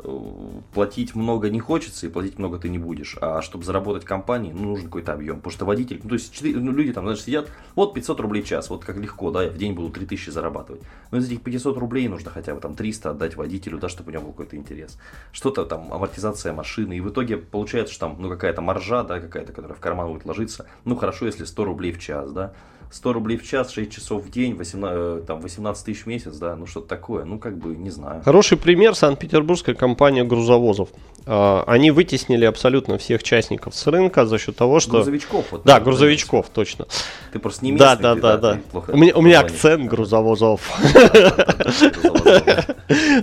Э, 0.00 0.60
платить 0.72 1.16
много 1.16 1.50
не 1.50 1.58
хочется 1.58 2.06
и 2.06 2.08
платить 2.08 2.38
много 2.38 2.58
ты 2.58 2.68
не 2.68 2.78
будешь. 2.78 3.16
А 3.20 3.42
чтобы 3.42 3.64
заработать 3.64 4.04
компании, 4.04 4.52
ну, 4.52 4.68
нужен 4.68 4.86
какой-то 4.86 5.12
объем. 5.12 5.36
Потому 5.36 5.52
что 5.52 5.64
водитель, 5.64 6.00
ну, 6.02 6.10
то 6.10 6.14
есть 6.14 6.32
4, 6.32 6.60
ну, 6.60 6.72
люди 6.72 6.92
там, 6.92 7.04
знаешь, 7.04 7.22
сидят, 7.22 7.50
вот 7.74 7.94
500 7.94 8.20
рублей 8.20 8.42
в 8.42 8.46
час, 8.46 8.70
вот 8.70 8.84
как 8.84 8.96
легко, 8.96 9.30
да, 9.30 9.42
я 9.42 9.50
в 9.50 9.56
день 9.56 9.74
буду 9.74 9.90
3000 9.90 10.30
зарабатывать. 10.30 10.82
Но 11.10 11.18
из 11.18 11.26
этих 11.26 11.42
500 11.42 11.76
рублей 11.76 12.06
нужно 12.06 12.30
хотя 12.30 12.54
бы 12.54 12.60
там 12.60 12.74
300 12.74 13.10
отдать 13.10 13.36
водителю, 13.36 13.78
да, 13.78 13.88
чтобы 13.88 14.10
у 14.10 14.12
него 14.12 14.24
был 14.24 14.32
какой-то 14.32 14.56
интерес. 14.56 14.98
Что-то 15.32 15.64
там, 15.64 15.92
амортизация 15.92 16.52
машины, 16.52 16.96
и 16.96 17.00
в 17.00 17.10
итоге 17.10 17.36
получается, 17.36 17.92
что 17.92 18.06
там, 18.06 18.16
ну, 18.20 18.28
какая-то 18.28 18.62
маржа, 18.62 19.02
да, 19.02 19.18
какая-то, 19.18 19.52
которая 19.52 19.76
в 19.76 19.80
карман 19.80 20.12
будет 20.12 20.24
ложиться. 20.26 20.66
Ну, 20.84 20.94
хорошо, 20.94 21.26
если 21.26 21.44
100 21.44 21.64
рублей 21.64 21.92
в 21.92 21.98
час, 21.98 22.30
да. 22.32 22.52
100 22.90 23.12
рублей 23.12 23.36
в 23.36 23.46
час, 23.46 23.70
6 23.72 23.90
часов 23.90 24.24
в 24.24 24.30
день, 24.30 24.54
18, 24.54 24.96
э, 24.96 25.22
там, 25.26 25.40
18 25.40 25.84
тысяч 25.84 26.04
в 26.04 26.06
месяц, 26.06 26.36
да, 26.36 26.56
ну 26.56 26.66
что-то 26.66 26.88
такое, 26.88 27.24
ну 27.24 27.38
как 27.38 27.58
бы, 27.58 27.76
не 27.76 27.90
знаю. 27.90 28.22
Хороший 28.24 28.56
пример 28.56 28.94
Санкт-Петербургская 28.94 29.74
компания 29.74 30.24
грузовозов. 30.24 30.88
А, 31.26 31.64
они 31.66 31.90
вытеснили 31.90 32.46
абсолютно 32.46 32.96
всех 32.96 33.20
участников 33.20 33.74
с 33.74 33.86
рынка 33.86 34.24
за 34.24 34.38
счет 34.38 34.56
того, 34.56 34.80
что... 34.80 34.92
Грузовичков. 34.92 35.44
Вот, 35.50 35.62
да, 35.64 35.78
грузовичков, 35.78 36.48
точно. 36.48 36.86
Ты 37.32 37.38
просто 37.38 37.66
не 37.66 37.72
местный, 37.72 37.86
Да, 38.02 38.14
да, 38.14 38.36
да, 38.36 38.36
да. 38.72 38.80
У 38.88 38.96
меня, 38.96 39.14
у 39.14 39.20
меня 39.20 39.40
акцент 39.40 39.84
грузовозов. 39.90 40.66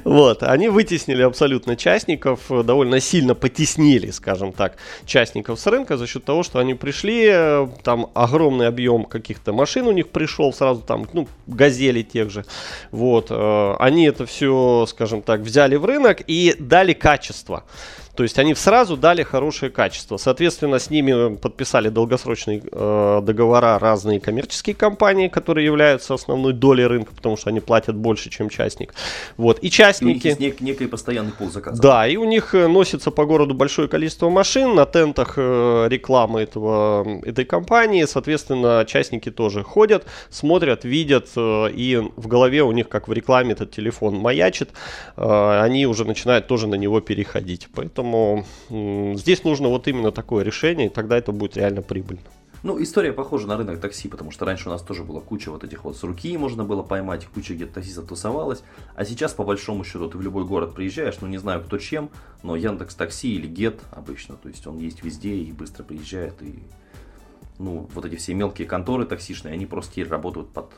Вот, 0.03 0.43
они 0.43 0.69
вытеснили 0.69 1.23
абсолютно 1.23 1.75
частников, 1.75 2.39
довольно 2.49 2.99
сильно 2.99 3.33
потеснили, 3.33 4.11
скажем 4.11 4.53
так, 4.53 4.75
частников 5.05 5.59
с 5.59 5.65
рынка 5.65 5.97
за 5.97 6.05
счет 6.05 6.23
того, 6.23 6.43
что 6.43 6.59
они 6.59 6.75
пришли, 6.75 7.27
э, 7.31 7.67
там 7.83 8.11
огромный 8.13 8.67
объем 8.67 9.05
каких-то 9.05 9.53
машин 9.55 9.87
у 9.87 9.91
них 9.91 10.09
пришел 10.09 10.53
сразу 10.53 10.81
там, 10.81 11.07
ну, 11.13 11.27
газели 11.47 12.03
тех 12.03 12.29
же. 12.29 12.45
Вот, 12.91 13.27
э, 13.29 13.75
они 13.79 14.05
это 14.05 14.25
все, 14.25 14.85
скажем 14.87 15.21
так, 15.21 15.41
взяли 15.41 15.75
в 15.75 15.85
рынок 15.85 16.21
и 16.27 16.55
дали 16.59 16.93
качество. 16.93 17.63
То 18.15 18.23
есть 18.23 18.39
они 18.39 18.55
сразу 18.55 18.97
дали 18.97 19.23
хорошее 19.23 19.71
качество. 19.71 20.17
Соответственно, 20.17 20.79
с 20.79 20.89
ними 20.89 21.35
подписали 21.35 21.89
долгосрочные 21.89 22.63
э, 22.71 23.21
договора 23.21 23.77
разные 23.79 24.19
коммерческие 24.19 24.75
компании, 24.75 25.27
которые 25.27 25.65
являются 25.65 26.13
основной 26.13 26.53
долей 26.53 26.85
рынка, 26.85 27.13
потому 27.13 27.37
что 27.37 27.49
они 27.49 27.59
платят 27.59 27.95
больше, 27.95 28.29
чем 28.29 28.49
частник. 28.49 28.93
Вот. 29.37 29.59
И 29.59 29.69
частники... 29.69 30.09
И 30.09 30.11
у 30.11 30.15
них 30.15 30.25
есть 30.25 30.39
нек- 30.39 30.63
некий 30.63 30.87
постоянный 30.87 31.31
пул 31.31 31.49
заказов. 31.51 31.81
Да, 31.81 32.07
и 32.07 32.15
у 32.15 32.23
них 32.23 32.55
э, 32.55 32.67
носится 32.67 33.11
по 33.11 33.25
городу 33.25 33.53
большое 33.53 33.87
количество 33.87 34.29
машин, 34.29 34.75
на 34.75 34.85
тентах 34.85 35.33
э, 35.37 35.87
рекламы 35.89 36.41
этого, 36.41 37.21
этой 37.23 37.45
компании, 37.45 38.05
соответственно, 38.05 38.85
частники 38.87 39.29
тоже 39.29 39.63
ходят, 39.63 40.05
смотрят, 40.29 40.85
видят, 40.85 41.27
э, 41.35 41.69
и 41.71 41.97
в 42.15 42.27
голове 42.27 42.63
у 42.63 42.71
них, 42.71 42.87
как 42.87 43.07
в 43.07 43.13
рекламе, 43.13 43.51
этот 43.51 43.71
телефон 43.71 44.15
маячит, 44.15 44.69
э, 45.17 45.61
они 45.61 45.85
уже 45.85 46.05
начинают 46.05 46.47
тоже 46.47 46.67
на 46.67 46.75
него 46.75 47.01
переходить. 47.01 47.67
Поэтому 47.75 48.04
Поэтому 48.05 49.15
здесь 49.15 49.43
нужно 49.43 49.69
вот 49.69 49.87
именно 49.87 50.11
такое 50.11 50.43
решение, 50.43 50.87
и 50.87 50.89
тогда 50.89 51.17
это 51.17 51.31
будет 51.31 51.57
реально 51.57 51.81
прибыльно. 51.81 52.21
Ну, 52.61 52.81
история 52.81 53.13
похожа 53.13 53.47
на 53.47 53.57
рынок 53.57 53.79
такси, 53.79 54.07
потому 54.07 54.31
что 54.31 54.45
раньше 54.45 54.69
у 54.69 54.71
нас 54.71 54.81
тоже 54.81 55.03
была 55.03 55.21
куча 55.21 55.51
вот 55.51 55.63
этих 55.63 55.83
вот 55.83 55.97
с 55.97 56.03
руки 56.03 56.35
можно 56.37 56.63
было 56.63 56.81
поймать, 56.81 57.25
куча 57.25 57.53
где-то 57.53 57.75
таксистов 57.75 58.07
тусовалась. 58.07 58.63
А 58.95 59.05
сейчас, 59.05 59.33
по 59.33 59.43
большому 59.43 59.83
счету, 59.83 60.07
ты 60.07 60.17
в 60.17 60.21
любой 60.21 60.45
город 60.45 60.73
приезжаешь, 60.73 61.15
ну, 61.21 61.27
не 61.27 61.37
знаю 61.37 61.63
кто 61.63 61.77
чем, 61.77 62.09
но 62.43 62.55
Яндекс 62.55 62.95
Такси 62.95 63.35
или 63.35 63.47
Гет 63.47 63.81
обычно, 63.91 64.35
то 64.35 64.49
есть 64.49 64.65
он 64.65 64.77
есть 64.79 65.03
везде 65.03 65.35
и 65.35 65.51
быстро 65.51 65.83
приезжает, 65.83 66.41
и, 66.41 66.59
ну, 67.59 67.87
вот 67.93 68.05
эти 68.05 68.15
все 68.15 68.33
мелкие 68.33 68.67
конторы 68.67 69.05
таксишные, 69.05 69.53
они 69.53 69.65
просто 69.65 70.03
работают 70.05 70.49
под 70.49 70.71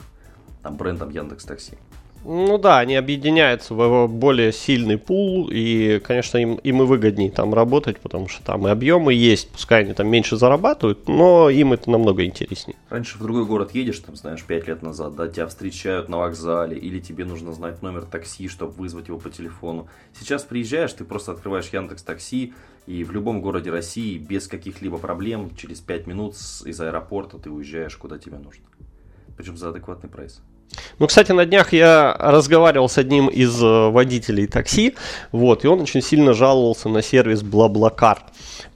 там, 0.62 0.76
брендом 0.76 1.10
Яндекс 1.10 1.46
Такси. 1.46 1.78
Ну 2.24 2.58
да, 2.58 2.80
они 2.80 2.96
объединяются 2.96 3.74
в 3.74 4.08
более 4.08 4.52
сильный 4.52 4.98
пул, 4.98 5.50
и, 5.52 6.00
конечно, 6.00 6.38
им, 6.38 6.56
им 6.56 6.82
и 6.82 6.86
выгоднее 6.86 7.32
там 7.32 7.54
работать, 7.54 8.00
потому 8.00 8.28
что 8.28 8.44
там 8.44 8.68
и 8.68 8.72
объемы 8.72 9.14
есть, 9.14 9.50
пускай 9.50 9.84
они 9.84 9.94
там 9.94 10.08
меньше 10.10 10.36
зарабатывают, 10.36 11.08
но 11.08 11.50
им 11.50 11.74
это 11.74 11.90
намного 11.90 12.26
интереснее. 12.26 12.76
Раньше 12.90 13.18
в 13.18 13.22
другой 13.22 13.46
город 13.46 13.74
едешь, 13.74 14.00
там, 14.00 14.16
знаешь, 14.16 14.44
пять 14.44 14.68
лет 14.68 14.82
назад, 14.82 15.16
да, 15.16 15.28
тебя 15.28 15.48
встречают 15.48 16.10
на 16.10 16.18
вокзале, 16.18 16.78
или 16.78 17.00
тебе 17.00 17.24
нужно 17.24 17.54
знать 17.54 17.82
номер 17.82 18.04
такси, 18.04 18.48
чтобы 18.48 18.74
вызвать 18.74 19.08
его 19.08 19.18
по 19.18 19.30
телефону. 19.30 19.88
Сейчас 20.20 20.44
приезжаешь, 20.44 20.94
ты 20.94 21.06
просто 21.06 21.32
открываешь 21.32 21.70
Яндекс 21.72 22.04
Такси, 22.04 22.54
и 22.88 23.04
в 23.04 23.12
любом 23.12 23.42
городе 23.42 23.70
России 23.70 24.18
без 24.18 24.48
каких-либо 24.48 24.98
проблем 24.98 25.56
через 25.56 25.80
пять 25.80 26.08
минут 26.08 26.36
из 26.66 26.80
аэропорта 26.82 27.38
ты 27.38 27.50
уезжаешь 27.50 27.96
куда 27.96 28.18
тебе 28.18 28.38
нужно. 28.38 28.66
Причем 29.36 29.58
за 29.58 29.70
адекватный 29.70 30.10
прайс. 30.10 30.42
Ну, 31.00 31.08
кстати, 31.08 31.32
на 31.32 31.46
днях 31.46 31.74
я 31.74 32.16
разговаривал 32.20 32.90
с 32.90 32.98
одним 32.98 33.28
из 33.28 33.62
э, 33.62 33.90
водителей 33.90 34.48
такси, 34.48 34.96
вот, 35.32 35.66
и 35.66 35.68
он 35.68 35.82
очень 35.82 36.02
сильно 36.02 36.34
жаловался 36.34 36.90
на 36.90 37.02
сервис 37.02 37.42
Блаблакар 37.42 38.20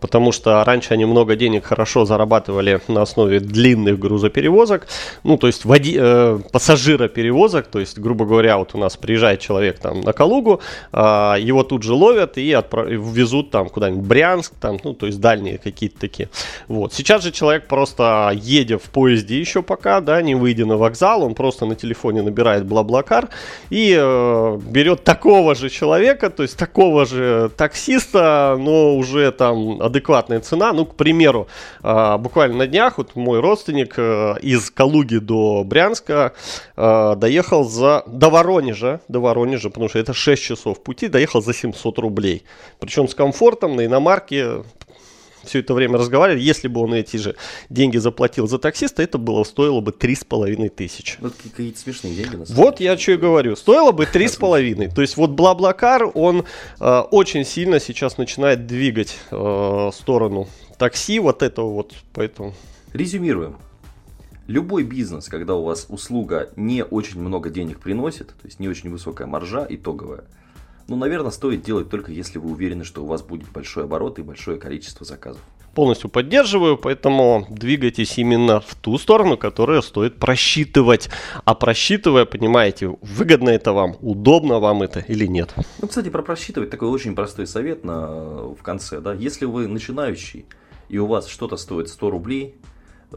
потому 0.02 0.32
что 0.32 0.64
раньше 0.64 0.94
они 0.94 1.06
много 1.06 1.36
денег 1.36 1.66
хорошо 1.66 2.06
зарабатывали 2.06 2.82
на 2.88 3.04
основе 3.04 3.40
длинных 3.40 4.00
грузоперевозок, 4.00 4.88
ну, 5.24 5.38
то 5.38 5.48
есть 5.48 5.64
води, 5.64 5.96
э, 5.98 6.40
пассажироперевозок, 6.52 7.68
то 7.68 7.80
есть, 7.80 8.00
грубо 8.00 8.26
говоря, 8.26 8.58
вот 8.58 8.76
у 8.76 8.78
нас 8.78 8.98
приезжает 8.98 9.40
человек 9.40 9.80
там 9.80 10.02
на 10.02 10.14
Калугу, 10.14 10.60
э, 10.92 10.98
его 11.40 11.64
тут 11.64 11.84
же 11.84 11.94
ловят 11.94 12.38
и 12.38 12.52
отправ... 12.52 12.88
везут 12.88 13.52
там 13.52 13.70
куда-нибудь 13.70 14.06
Брянск, 14.06 14.54
там, 14.60 14.80
ну, 14.84 14.94
то 14.94 15.06
есть 15.06 15.22
дальние 15.22 15.60
какие-то 15.60 16.00
такие. 16.00 16.30
Вот. 16.68 16.94
Сейчас 16.94 17.24
же 17.24 17.32
человек 17.32 17.68
просто 17.68 18.32
едет 18.34 18.82
в 18.84 18.90
поезде 18.90 19.40
еще 19.40 19.62
пока, 19.62 20.02
да, 20.02 20.22
не 20.22 20.36
выйдя 20.36 20.66
на 20.66 20.78
вокзал, 20.78 21.24
он 21.24 21.36
просто 21.36 21.66
на 21.66 21.76
телефоне 21.82 22.22
набирает 22.22 22.66
Блаблакар 22.66 23.30
и 23.70 23.96
э, 23.98 24.60
берет 24.66 25.04
такого 25.04 25.56
же 25.56 25.70
человека, 25.70 26.30
то 26.30 26.44
есть 26.44 26.58
такого 26.58 27.06
же 27.06 27.52
таксиста, 27.58 28.56
но 28.60 28.96
уже 28.96 29.32
там 29.32 29.82
адекватная 29.82 30.40
цена. 30.40 30.74
Ну, 30.74 30.86
к 30.86 30.96
примеру, 30.96 31.48
а, 31.82 32.18
буквально 32.18 32.58
на 32.58 32.68
днях 32.68 32.98
вот 32.98 33.16
мой 33.16 33.40
родственник 33.40 33.96
э, 33.98 34.36
из 34.42 34.70
Калуги 34.72 35.18
до 35.18 35.64
Брянска 35.64 36.34
э, 36.78 37.16
доехал 37.18 37.64
за... 37.64 38.04
до 38.08 38.30
Воронежа, 38.30 39.02
до 39.08 39.20
Воронежа, 39.20 39.70
потому 39.70 39.90
что 39.90 40.00
это 40.00 40.14
6 40.14 40.44
часов 40.44 40.84
пути, 40.84 41.08
доехал 41.08 41.42
за 41.42 41.54
700 41.54 42.00
рублей. 42.00 42.44
Причем 42.80 43.08
с 43.08 43.16
комфортом 43.16 43.76
на 43.76 43.86
иномарке 43.86 44.64
все 45.44 45.60
это 45.60 45.74
время 45.74 45.98
разговаривали, 45.98 46.42
если 46.42 46.68
бы 46.68 46.82
он 46.82 46.94
эти 46.94 47.18
же 47.18 47.36
деньги 47.70 47.98
заплатил 47.98 48.48
за 48.48 48.60
таксиста, 48.60 49.04
это 49.04 49.18
было, 49.18 49.44
стоило 49.44 49.82
бы 49.82 49.92
три 49.92 50.16
с 50.16 50.24
половиной 50.24 50.70
тысячи. 50.70 51.18
Вот 51.20 51.34
какие-то 51.42 51.80
смешные 51.80 52.16
деньги. 52.16 52.36
На 52.36 52.46
вот 52.48 52.80
я 52.80 52.98
что 52.98 53.14
и 53.14 53.18
говорю, 53.18 53.56
стоило 53.56 53.92
бы 53.92 54.06
три 54.06 54.28
с 54.28 54.36
половиной. 54.36 54.90
То 54.90 55.02
есть 55.02 55.18
вот 55.18 55.32
Блаблакар, 55.32 56.10
он 56.14 56.46
э, 56.80 57.00
очень 57.12 57.46
сильно 57.46 57.80
сейчас 57.80 58.18
начинает 58.18 58.68
двигать 58.68 59.18
э, 59.32 59.90
сторону 59.94 60.48
такси, 60.78 61.20
вот 61.20 61.44
этого 61.44 61.72
вот, 61.72 61.94
поэтому... 62.14 62.54
Резюмируем. 62.94 63.58
Любой 64.48 64.84
бизнес, 64.84 65.28
когда 65.28 65.56
у 65.56 65.64
вас 65.64 65.86
услуга 65.88 66.50
не 66.56 66.84
очень 66.84 67.22
много 67.22 67.50
денег 67.50 67.80
приносит, 67.80 68.30
то 68.30 68.46
есть 68.46 68.60
не 68.60 68.68
очень 68.68 68.90
высокая 68.90 69.28
маржа 69.28 69.66
итоговая, 69.70 70.26
ну, 70.88 70.96
наверное, 70.96 71.32
стоит 71.32 71.64
делать 71.64 71.90
только 71.90 72.12
если 72.12 72.40
вы 72.40 72.52
уверены, 72.52 72.84
что 72.84 73.04
у 73.04 73.08
вас 73.08 73.22
будет 73.22 73.50
большой 73.52 73.84
оборот 73.86 74.20
и 74.20 74.22
большое 74.22 74.58
количество 74.58 75.06
заказов. 75.06 75.42
полностью 75.74 76.10
поддерживаю, 76.10 76.78
поэтому 76.78 77.48
двигайтесь 77.50 78.18
именно 78.18 78.60
в 78.60 78.76
ту 78.76 78.98
сторону, 78.98 79.38
которую 79.38 79.82
стоит 79.82 80.18
просчитывать. 80.18 81.10
А 81.46 81.56
просчитывая, 81.56 82.26
понимаете, 82.26 82.98
выгодно 83.02 83.50
это 83.50 83.72
вам, 83.72 83.96
удобно 84.02 84.60
вам 84.60 84.84
это 84.84 85.00
или 85.00 85.26
нет. 85.28 85.54
Ну, 85.82 85.88
кстати, 85.88 86.10
про 86.10 86.22
просчитывать 86.22 86.70
такой 86.70 86.90
очень 86.90 87.16
простой 87.16 87.48
совет 87.48 87.86
на, 87.86 88.54
в 88.54 88.62
конце. 88.62 89.00
Да? 89.00 89.14
Если 89.14 89.46
вы 89.46 89.68
начинающий, 89.68 90.46
и 90.90 90.98
у 90.98 91.08
вас 91.08 91.28
что-то 91.28 91.56
стоит 91.56 91.88
100 91.88 92.10
рублей, 92.10 92.56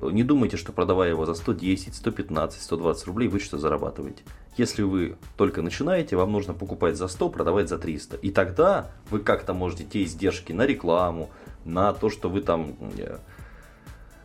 не 0.03 0.25
думайте, 0.25 0.57
что 0.57 0.73
продавая 0.73 1.11
его 1.11 1.27
за 1.27 1.35
110, 1.35 1.95
115, 1.95 2.61
120 2.61 3.07
рублей, 3.07 3.29
вы 3.29 3.41
что-то 3.41 3.59
зарабатываете. 3.59 4.23
Если 4.57 4.83
вы 4.83 5.17
только 5.37 5.63
начинаете, 5.63 6.17
вам 6.17 6.33
нужно 6.33 6.55
покупать 6.55 6.97
за 6.97 7.09
100, 7.09 7.29
продавать 7.31 7.69
за 7.69 7.79
300. 7.79 8.17
И 8.17 8.31
тогда 8.31 8.91
вы 9.11 9.21
как-то 9.21 9.55
можете 9.55 9.85
те 9.85 10.05
издержки 10.05 10.53
на 10.53 10.67
рекламу, 10.67 11.31
на 11.65 11.93
то, 11.93 12.11
что 12.11 12.29
вы 12.29 12.41
там 12.41 12.77
э, 12.99 13.19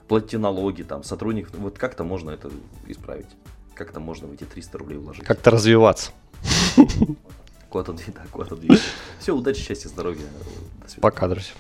платите 0.07 0.37
налоги, 0.37 0.83
там, 0.83 1.03
сотрудник, 1.03 1.49
вот 1.55 1.77
как-то 1.77 2.03
можно 2.03 2.31
это 2.31 2.49
исправить. 2.87 3.27
Как-то 3.75 3.99
можно 3.99 4.27
в 4.27 4.33
эти 4.33 4.43
300 4.43 4.77
рублей 4.77 4.97
вложить. 4.97 5.23
Как-то 5.23 5.51
развиваться. 5.51 6.11
Куда-то, 7.69 7.93
да, 8.07 8.25
куда-то 8.31 8.55
двигаться. 8.55 8.85
Все, 9.19 9.35
удачи, 9.35 9.61
счастья, 9.61 9.89
здоровья. 9.89 10.25
Пока, 11.01 11.27
друзья. 11.27 11.53